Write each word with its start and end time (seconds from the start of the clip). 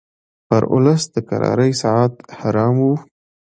پر 0.47 0.63
اولس 0.73 1.03
د 1.15 1.17
کرارۍ 1.29 1.71
ساعت 1.81 2.13
حرام 2.39 2.75
وو 2.83 2.93